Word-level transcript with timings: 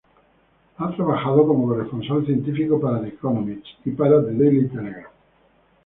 Ha 0.77 0.95
trabajado 0.95 1.45
como 1.47 1.67
corresponsal 1.67 2.25
científico 2.25 2.79
para 2.81 2.99
"The 3.01 3.09
Economist" 3.09 3.67
y 3.85 3.91
para 3.91 4.19
"The 4.25 4.33
Daily 4.33 4.67
Telegraph". 4.67 5.11